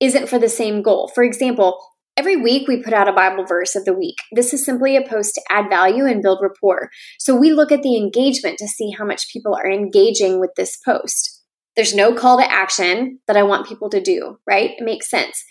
isn't 0.00 0.30
for 0.30 0.38
the 0.38 0.48
same 0.48 0.80
goal. 0.80 1.08
For 1.14 1.22
example, 1.22 1.78
every 2.16 2.36
week 2.36 2.66
we 2.66 2.82
put 2.82 2.94
out 2.94 3.06
a 3.06 3.12
Bible 3.12 3.44
verse 3.44 3.76
of 3.76 3.84
the 3.84 3.92
week. 3.92 4.16
This 4.32 4.54
is 4.54 4.64
simply 4.64 4.96
a 4.96 5.06
post 5.06 5.34
to 5.34 5.42
add 5.50 5.68
value 5.68 6.06
and 6.06 6.22
build 6.22 6.38
rapport. 6.40 6.88
So 7.18 7.36
we 7.36 7.52
look 7.52 7.70
at 7.70 7.82
the 7.82 7.98
engagement 7.98 8.56
to 8.56 8.66
see 8.66 8.90
how 8.90 9.04
much 9.04 9.30
people 9.30 9.54
are 9.54 9.70
engaging 9.70 10.40
with 10.40 10.54
this 10.56 10.78
post. 10.78 11.42
There's 11.76 11.94
no 11.94 12.14
call 12.14 12.38
to 12.38 12.50
action 12.50 13.18
that 13.26 13.36
I 13.36 13.42
want 13.42 13.68
people 13.68 13.90
to 13.90 14.00
do, 14.00 14.38
right? 14.46 14.70
It 14.70 14.82
makes 14.82 15.10
sense. 15.10 15.44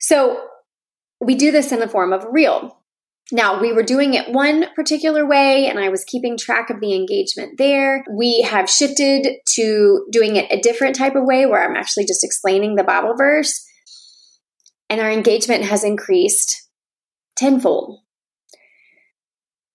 So 0.00 0.46
we 1.20 1.34
do 1.34 1.50
this 1.50 1.72
in 1.72 1.80
the 1.80 1.88
form 1.88 2.14
of 2.14 2.24
a 2.24 2.30
reel. 2.30 2.78
Now, 3.34 3.58
we 3.58 3.72
were 3.72 3.82
doing 3.82 4.12
it 4.12 4.30
one 4.30 4.66
particular 4.74 5.26
way, 5.26 5.66
and 5.66 5.78
I 5.78 5.88
was 5.88 6.04
keeping 6.04 6.36
track 6.36 6.68
of 6.68 6.80
the 6.80 6.94
engagement 6.94 7.56
there. 7.56 8.04
We 8.10 8.42
have 8.42 8.68
shifted 8.68 9.26
to 9.54 10.06
doing 10.12 10.36
it 10.36 10.52
a 10.52 10.60
different 10.60 10.96
type 10.96 11.16
of 11.16 11.24
way 11.24 11.46
where 11.46 11.64
I'm 11.64 11.76
actually 11.76 12.04
just 12.04 12.22
explaining 12.22 12.74
the 12.74 12.84
Bible 12.84 13.14
verse, 13.16 13.66
and 14.90 15.00
our 15.00 15.10
engagement 15.10 15.64
has 15.64 15.82
increased 15.82 16.68
tenfold. 17.34 18.00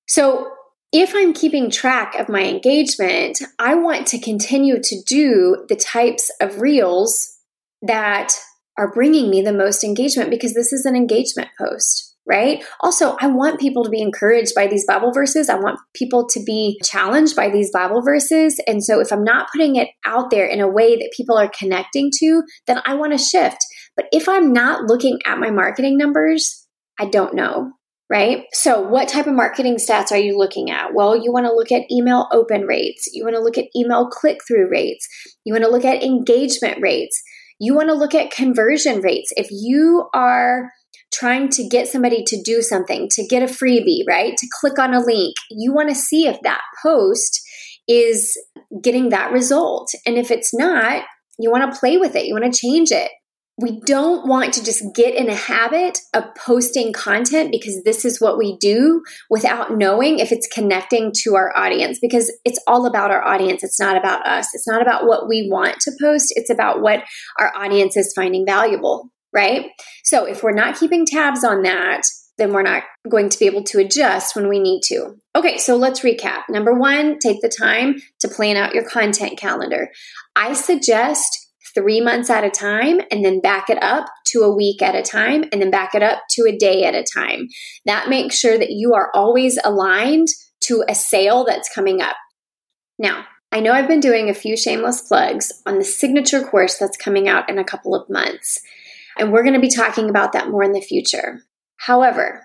So, 0.07 0.51
if 0.93 1.13
I'm 1.15 1.33
keeping 1.33 1.69
track 1.69 2.15
of 2.15 2.29
my 2.29 2.43
engagement, 2.43 3.41
I 3.59 3.75
want 3.75 4.07
to 4.07 4.19
continue 4.19 4.81
to 4.81 5.01
do 5.05 5.65
the 5.67 5.75
types 5.75 6.31
of 6.39 6.61
reels 6.61 7.37
that 7.81 8.31
are 8.77 8.93
bringing 8.93 9.29
me 9.29 9.41
the 9.41 9.51
most 9.51 9.83
engagement 9.83 10.29
because 10.29 10.53
this 10.53 10.71
is 10.71 10.85
an 10.85 10.95
engagement 10.95 11.49
post, 11.59 12.06
right? 12.27 12.63
Also, 12.81 13.15
I 13.19 13.27
want 13.27 13.60
people 13.60 13.84
to 13.84 13.89
be 13.89 14.01
encouraged 14.01 14.53
by 14.55 14.67
these 14.67 14.86
Bible 14.86 15.12
verses. 15.13 15.50
I 15.50 15.55
want 15.55 15.79
people 15.96 16.27
to 16.27 16.43
be 16.43 16.79
challenged 16.84 17.36
by 17.36 17.50
these 17.50 17.72
Bible 17.72 18.01
verses. 18.01 18.60
And 18.67 18.84
so 18.84 19.00
if 19.00 19.12
I'm 19.12 19.24
not 19.24 19.48
putting 19.51 19.77
it 19.77 19.89
out 20.05 20.29
there 20.29 20.46
in 20.46 20.60
a 20.60 20.67
way 20.67 20.96
that 20.96 21.13
people 21.15 21.38
are 21.38 21.50
connecting 21.57 22.12
to, 22.19 22.43
then 22.67 22.81
I 22.86 22.96
want 22.96 23.13
to 23.13 23.17
shift. 23.17 23.57
But 23.96 24.07
if 24.12 24.27
I'm 24.27 24.51
not 24.51 24.84
looking 24.86 25.19
at 25.25 25.39
my 25.39 25.51
marketing 25.51 25.98
numbers, 25.98 26.67
I 27.00 27.05
don't 27.05 27.34
know 27.34 27.72
right? 28.10 28.46
So, 28.53 28.79
what 28.79 29.10
type 29.10 29.27
of 29.27 29.34
marketing 29.34 29.75
stats 29.75 30.13
are 30.13 30.17
you 30.17 30.38
looking 30.38 30.72
at? 30.72 30.93
Well, 30.93 31.22
you 31.22 31.34
want 31.34 31.46
to 31.46 31.51
look 31.51 31.74
at 31.74 31.91
email 31.91 32.29
open 32.31 32.62
rates, 32.62 33.10
you 33.12 33.25
want 33.25 33.36
to 33.36 33.41
look 33.41 33.57
at 33.57 33.65
email 33.75 34.07
click 34.07 34.39
through 34.48 34.69
rates, 34.69 35.05
you 35.43 35.53
want 35.53 35.65
to 35.65 35.69
look 35.69 35.84
at 35.84 36.01
engagement 36.01 36.81
rates. 36.81 37.22
You 37.60 37.74
want 37.74 37.89
to 37.89 37.96
look 37.96 38.13
at 38.13 38.31
conversion 38.31 39.01
rates. 39.01 39.31
If 39.36 39.48
you 39.50 40.10
are 40.13 40.72
trying 41.13 41.50
to 41.50 41.67
get 41.67 41.88
somebody 41.88 42.24
to 42.25 42.41
do 42.44 42.62
something, 42.62 43.08
to 43.12 43.25
get 43.27 43.44
a 43.44 43.46
freebie, 43.46 44.08
right? 44.08 44.36
To 44.38 44.48
click 44.60 44.77
on 44.77 44.94
a 44.94 45.00
link, 45.00 45.36
you 45.50 45.74
want 45.74 45.89
to 45.89 45.96
see 45.96 46.27
if 46.27 46.38
that 46.44 46.62
post 46.84 47.41
is 47.88 48.38
getting 48.82 49.10
that 49.10 49.32
result. 49.32 49.89
And 50.06 50.17
if 50.17 50.32
it's 50.32 50.53
not, 50.53 51.03
you 51.39 51.50
want 51.50 51.72
to 51.72 51.79
play 51.79 51.98
with 51.98 52.15
it, 52.15 52.25
you 52.25 52.34
want 52.34 52.51
to 52.51 52.60
change 52.60 52.91
it 52.91 53.12
we 53.60 53.82
don't 53.86 54.27
want 54.27 54.53
to 54.53 54.63
just 54.63 54.84
get 54.94 55.15
in 55.15 55.29
a 55.29 55.36
habit 55.36 55.98
of 56.13 56.24
posting 56.36 56.94
content 56.94 57.51
because 57.51 57.82
this 57.84 58.06
is 58.06 58.22
what 58.22 58.38
we 58.38 58.56
do 58.58 59.01
without 59.32 59.75
knowing 59.75 60.20
if 60.20 60.32
it's 60.32 60.48
connecting 60.48 61.12
to 61.24 61.36
our 61.36 61.56
audience 61.58 61.98
because 62.00 62.32
it's 62.46 62.62
all 62.67 62.86
about 62.86 63.10
our 63.10 63.24
audience. 63.25 63.63
It's 63.63 63.79
not 63.79 63.98
about 63.98 64.27
us. 64.27 64.48
It's 64.53 64.67
not 64.67 64.84
about 64.84 65.08
what 65.08 65.27
we 65.27 65.50
want 65.51 65.79
to 65.82 65.91
post. 66.00 66.32
It's 66.36 66.51
about 66.51 66.82
what 66.82 67.03
our 67.39 67.51
audience 67.56 67.98
is 67.98 68.13
finding 68.15 68.46
valuable, 68.46 69.10
right? 69.38 69.70
So 70.03 70.25
if 70.25 70.41
we're 70.41 70.51
not 70.51 70.79
keeping 70.79 71.06
tabs 71.06 71.44
on 71.44 71.62
that, 71.62 72.01
then 72.39 72.53
we're 72.53 72.63
not 72.63 72.84
going 73.08 73.29
to 73.29 73.38
be 73.38 73.46
able 73.46 73.63
to 73.65 73.79
adjust 73.79 74.36
when 74.36 74.50
we 74.50 74.60
need 74.60 74.82
to. 74.86 75.15
Okay, 75.36 75.60
so 75.60 75.75
let's 75.75 76.00
recap. 76.00 76.44
Number 76.50 76.74
one, 76.74 77.20
take 77.20 77.41
the 77.41 77.50
time 77.50 77.98
to 78.20 78.27
plan 78.27 78.58
out 78.58 78.74
your 78.74 78.88
content 78.88 79.38
calendar. 79.38 79.89
I 80.36 80.53
suggest 80.53 81.48
three 81.75 82.01
months 82.01 82.32
at 82.32 82.44
a 82.44 82.50
time 82.50 83.00
and 83.12 83.24
then 83.24 83.39
back 83.39 83.70
it 83.70 83.82
up 83.84 84.08
to 84.25 84.41
a 84.41 84.56
week 84.56 84.82
at 84.82 84.96
a 84.96 85.03
time 85.03 85.44
and 85.51 85.62
then 85.62 85.70
back 85.70 85.94
it 85.94 86.01
up 86.01 86.24
to 86.32 86.48
a 86.48 86.58
day 86.58 86.86
at 86.86 86.96
a 86.96 87.03
time. 87.03 87.48
That 87.86 88.10
makes 88.10 88.38
sure 88.38 88.58
that 88.58 88.72
you 88.72 88.96
are 88.96 89.12
always 89.13 89.60
aligned 89.63 90.29
to 90.62 90.84
a 90.89 90.96
sale 90.96 91.46
that's 91.46 91.74
coming 91.74 92.01
up. 92.01 92.15
Now, 92.98 93.25
I 93.51 93.62
know 93.62 93.72
I've 93.72 93.88
been 93.88 94.00
doing 94.00 94.29
a 94.29 94.34
few 94.34 94.58
shameless 94.58 95.01
plugs 95.01 95.51
on 95.65 95.77
the 95.77 95.86
signature 95.86 96.44
course 96.44 96.77
that's 96.77 96.98
coming 96.98 97.29
out 97.29 97.50
in 97.50 97.58
a 97.58 97.63
couple 97.63 97.96
of 97.96 98.10
months, 98.10 98.60
and 99.19 99.31
we're 99.31 99.43
going 99.43 99.53
to 99.53 99.59
be 99.59 99.69
talking 99.69 100.09
about 100.09 100.33
that 100.33 100.50
more 100.50 100.63
in 100.63 100.74
the 100.74 100.81
future. 100.81 101.41
However, 101.77 102.43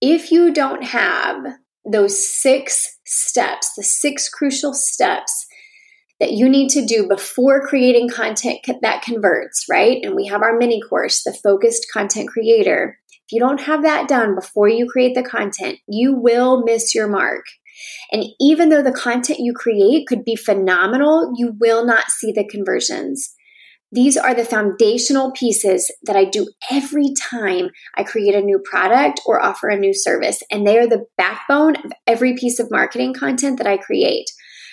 if 0.00 0.30
you 0.32 0.52
don't 0.52 0.82
have 0.82 1.36
those 1.84 2.26
six 2.26 2.98
steps, 3.04 3.72
the 3.76 3.82
six 3.82 4.28
crucial 4.28 4.74
steps 4.74 5.46
that 6.20 6.32
you 6.32 6.48
need 6.48 6.68
to 6.70 6.86
do 6.86 7.08
before 7.08 7.66
creating 7.66 8.08
content 8.08 8.58
that 8.82 9.02
converts, 9.02 9.66
right? 9.68 9.98
And 10.04 10.14
we 10.14 10.26
have 10.26 10.42
our 10.42 10.56
mini 10.56 10.80
course, 10.80 11.24
the 11.24 11.32
focused 11.32 11.86
content 11.92 12.28
creator. 12.28 12.98
If 13.10 13.32
you 13.32 13.40
don't 13.40 13.60
have 13.62 13.82
that 13.82 14.08
done 14.08 14.34
before 14.34 14.68
you 14.68 14.88
create 14.88 15.14
the 15.14 15.22
content, 15.22 15.78
you 15.88 16.14
will 16.14 16.62
miss 16.62 16.94
your 16.94 17.08
mark. 17.08 17.44
And 18.12 18.24
even 18.40 18.68
though 18.68 18.82
the 18.82 18.92
content 18.92 19.40
you 19.40 19.52
create 19.52 20.06
could 20.06 20.24
be 20.24 20.36
phenomenal, 20.36 21.32
you 21.36 21.56
will 21.60 21.84
not 21.84 22.10
see 22.10 22.30
the 22.30 22.46
conversions. 22.46 23.34
These 23.94 24.16
are 24.16 24.34
the 24.34 24.44
foundational 24.44 25.32
pieces 25.32 25.94
that 26.04 26.16
I 26.16 26.24
do 26.24 26.48
every 26.70 27.12
time 27.12 27.68
I 27.94 28.04
create 28.04 28.34
a 28.34 28.40
new 28.40 28.58
product 28.58 29.20
or 29.26 29.42
offer 29.42 29.68
a 29.68 29.78
new 29.78 29.92
service. 29.92 30.42
And 30.50 30.66
they 30.66 30.78
are 30.78 30.86
the 30.86 31.04
backbone 31.18 31.76
of 31.76 31.92
every 32.06 32.34
piece 32.34 32.58
of 32.58 32.70
marketing 32.70 33.12
content 33.12 33.58
that 33.58 33.66
I 33.66 33.76
create. 33.76 34.30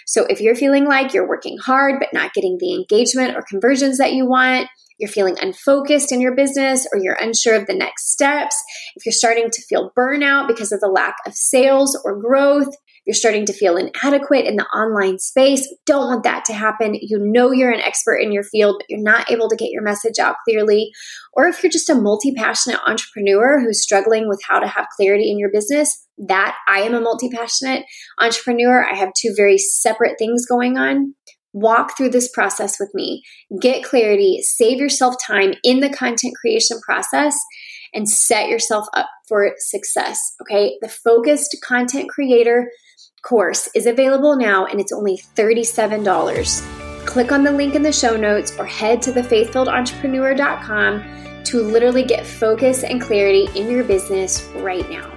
So 0.07 0.25
if 0.25 0.39
you're 0.39 0.55
feeling 0.55 0.85
like 0.85 1.13
you're 1.13 1.27
working 1.27 1.57
hard 1.57 1.99
but 1.99 2.13
not 2.13 2.33
getting 2.33 2.57
the 2.59 2.73
engagement 2.73 3.35
or 3.35 3.43
conversions 3.43 3.97
that 3.97 4.13
you 4.13 4.25
want, 4.25 4.69
you're 4.97 5.09
feeling 5.09 5.37
unfocused 5.41 6.11
in 6.11 6.21
your 6.21 6.35
business 6.35 6.87
or 6.93 6.99
you're 6.99 7.17
unsure 7.21 7.55
of 7.55 7.67
the 7.67 7.75
next 7.75 8.11
steps, 8.11 8.55
if 8.95 9.05
you're 9.05 9.13
starting 9.13 9.49
to 9.51 9.61
feel 9.63 9.91
burnout 9.97 10.47
because 10.47 10.71
of 10.71 10.79
the 10.79 10.87
lack 10.87 11.15
of 11.27 11.33
sales 11.33 11.99
or 12.05 12.19
growth, 12.19 12.73
you're 13.09 13.15
starting 13.15 13.47
to 13.47 13.53
feel 13.53 13.75
inadequate 13.75 14.45
in 14.45 14.55
the 14.55 14.65
online 14.65 15.17
space, 15.17 15.67
don't 15.87 16.05
want 16.05 16.21
that 16.25 16.45
to 16.45 16.53
happen. 16.53 16.93
You 16.93 17.17
know 17.19 17.51
you're 17.51 17.71
an 17.71 17.81
expert 17.81 18.17
in 18.17 18.31
your 18.31 18.43
field, 18.43 18.75
but 18.77 18.85
you're 18.87 19.01
not 19.01 19.31
able 19.31 19.49
to 19.49 19.55
get 19.55 19.71
your 19.71 19.81
message 19.81 20.19
out 20.19 20.35
clearly. 20.45 20.91
Or 21.33 21.47
if 21.47 21.63
you're 21.63 21.71
just 21.71 21.89
a 21.89 21.95
multi 21.95 22.31
passionate 22.35 22.79
entrepreneur 22.85 23.59
who's 23.59 23.81
struggling 23.81 24.29
with 24.29 24.39
how 24.47 24.59
to 24.59 24.67
have 24.67 24.85
clarity 24.95 25.31
in 25.31 25.39
your 25.39 25.49
business, 25.51 26.05
that 26.19 26.55
I 26.67 26.81
am 26.81 26.93
a 26.93 27.01
multi 27.01 27.31
passionate 27.31 27.83
entrepreneur. 28.19 28.87
I 28.87 28.95
have 28.95 29.09
two 29.19 29.33
very 29.35 29.57
separate 29.57 30.19
things 30.19 30.45
going 30.45 30.77
on. 30.77 31.15
Walk 31.51 31.97
through 31.97 32.11
this 32.11 32.29
process 32.29 32.79
with 32.79 32.91
me. 32.93 33.23
Get 33.59 33.83
clarity, 33.83 34.43
save 34.43 34.77
yourself 34.77 35.15
time 35.25 35.55
in 35.63 35.79
the 35.79 35.89
content 35.89 36.35
creation 36.39 36.79
process, 36.85 37.35
and 37.91 38.07
set 38.07 38.49
yourself 38.49 38.85
up 38.93 39.09
for 39.27 39.55
success. 39.57 40.35
Okay. 40.43 40.77
The 40.83 40.89
focused 40.89 41.57
content 41.63 42.07
creator 42.07 42.69
course 43.21 43.69
is 43.75 43.85
available 43.85 44.35
now 44.35 44.65
and 44.65 44.79
it's 44.79 44.91
only 44.91 45.17
$37. 45.35 47.05
Click 47.05 47.31
on 47.31 47.43
the 47.43 47.51
link 47.51 47.75
in 47.75 47.81
the 47.81 47.91
show 47.91 48.15
notes 48.15 48.57
or 48.57 48.65
head 48.65 49.01
to 49.03 49.11
thefaithfilledentrepreneur.com 49.11 51.43
to 51.45 51.61
literally 51.61 52.03
get 52.03 52.25
focus 52.25 52.83
and 52.83 53.01
clarity 53.01 53.47
in 53.55 53.69
your 53.69 53.83
business 53.83 54.43
right 54.55 54.89
now. 54.89 55.11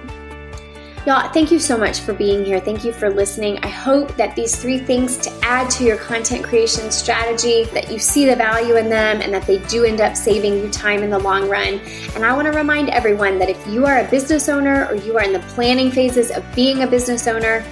Y'all, 1.05 1.27
thank 1.33 1.51
you 1.51 1.59
so 1.59 1.77
much 1.77 1.99
for 1.99 2.13
being 2.13 2.45
here. 2.45 2.61
Thank 2.61 2.85
you 2.85 2.93
for 2.93 3.09
listening. 3.09 3.57
I 3.57 3.67
hope 3.67 4.15
that 4.15 4.37
these 4.37 4.55
three 4.55 4.77
things 4.77 5.17
to 5.17 5.29
add 5.43 5.69
to 5.71 5.83
your 5.83 5.97
content 5.97 6.45
creation 6.45 6.89
strategy, 6.91 7.65
that 7.73 7.91
you 7.91 7.99
see 7.99 8.25
the 8.25 8.37
value 8.37 8.77
in 8.77 8.87
them 8.87 9.19
and 9.21 9.33
that 9.33 9.45
they 9.45 9.57
do 9.67 9.83
end 9.83 9.99
up 9.99 10.15
saving 10.15 10.53
you 10.53 10.69
time 10.69 11.03
in 11.03 11.09
the 11.09 11.19
long 11.19 11.49
run. 11.49 11.81
And 12.15 12.23
I 12.23 12.33
want 12.33 12.45
to 12.45 12.57
remind 12.57 12.87
everyone 12.87 13.37
that 13.39 13.49
if 13.49 13.67
you 13.67 13.85
are 13.85 13.99
a 13.99 14.09
business 14.09 14.47
owner 14.47 14.85
or 14.85 14.95
you 14.95 15.17
are 15.17 15.23
in 15.23 15.33
the 15.33 15.45
planning 15.49 15.91
phases 15.91 16.31
of 16.31 16.41
being 16.55 16.83
a 16.83 16.87
business 16.87 17.27
owner, 17.27 17.65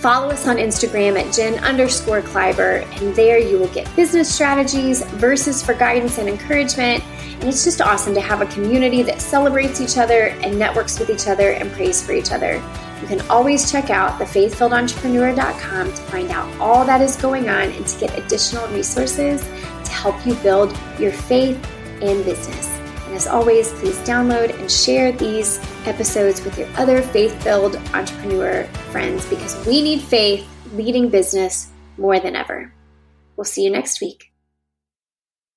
Follow 0.00 0.28
us 0.28 0.46
on 0.46 0.58
Instagram 0.58 1.18
at 1.20 1.34
Jen 1.34 1.58
underscore 1.64 2.22
Kleiber, 2.22 2.86
and 3.00 3.16
there 3.16 3.38
you 3.38 3.58
will 3.58 3.68
get 3.68 3.94
business 3.96 4.32
strategies, 4.32 5.04
verses 5.14 5.60
for 5.60 5.74
guidance 5.74 6.18
and 6.18 6.28
encouragement. 6.28 7.02
And 7.40 7.44
it's 7.44 7.64
just 7.64 7.80
awesome 7.80 8.14
to 8.14 8.20
have 8.20 8.40
a 8.40 8.46
community 8.46 9.02
that 9.02 9.20
celebrates 9.20 9.80
each 9.80 9.98
other 9.98 10.28
and 10.44 10.56
networks 10.56 11.00
with 11.00 11.10
each 11.10 11.26
other 11.26 11.50
and 11.50 11.72
prays 11.72 12.00
for 12.00 12.12
each 12.12 12.30
other. 12.30 12.62
You 13.00 13.08
can 13.08 13.20
always 13.28 13.72
check 13.72 13.90
out 13.90 14.20
the 14.20 14.24
thefaithfilledentrepreneur.com 14.24 15.88
to 15.88 16.02
find 16.02 16.30
out 16.30 16.60
all 16.60 16.84
that 16.84 17.00
is 17.00 17.16
going 17.16 17.48
on 17.48 17.70
and 17.72 17.84
to 17.84 17.98
get 17.98 18.16
additional 18.16 18.68
resources 18.68 19.42
to 19.42 19.90
help 19.90 20.24
you 20.24 20.34
build 20.36 20.78
your 21.00 21.10
faith 21.10 21.58
and 22.00 22.24
business. 22.24 22.77
As 23.18 23.26
always, 23.26 23.72
please 23.72 23.98
download 24.06 24.56
and 24.56 24.70
share 24.70 25.10
these 25.10 25.58
episodes 25.88 26.40
with 26.44 26.56
your 26.56 26.68
other 26.76 27.02
faith 27.02 27.34
filled 27.42 27.74
entrepreneur 27.92 28.62
friends 28.92 29.26
because 29.26 29.56
we 29.66 29.82
need 29.82 30.02
faith 30.02 30.48
leading 30.74 31.08
business 31.08 31.68
more 31.96 32.20
than 32.20 32.36
ever. 32.36 32.72
We'll 33.34 33.44
see 33.44 33.64
you 33.64 33.70
next 33.70 34.00
week. 34.00 34.27